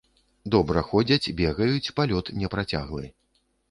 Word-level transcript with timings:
Добра 0.55 0.83
ходзяць, 0.89 1.31
бегаюць, 1.43 1.93
палёт 2.01 2.35
непрацяглы. 2.43 3.05